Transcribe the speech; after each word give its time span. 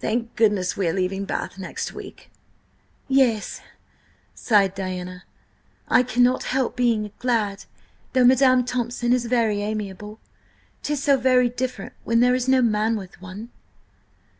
Thank 0.00 0.34
goodness 0.34 0.76
we 0.76 0.88
are 0.88 0.92
leaving 0.92 1.24
Bath 1.24 1.56
next 1.56 1.92
week!" 1.92 2.28
"Yes," 3.06 3.60
sighed 4.34 4.74
Diana. 4.74 5.22
"I 5.86 6.02
cannot 6.02 6.42
help 6.50 6.74
being 6.74 7.12
glad, 7.20 7.66
though 8.12 8.24
Madam 8.24 8.64
Thompson 8.64 9.12
is 9.12 9.26
very 9.26 9.62
amiable! 9.62 10.18
'Tis 10.82 11.04
so 11.04 11.16
very 11.16 11.48
different 11.48 11.92
when 12.02 12.18
there 12.18 12.34
is 12.34 12.48
no 12.48 12.60
man 12.62 12.96
with 12.96 13.22
one!" 13.22 13.50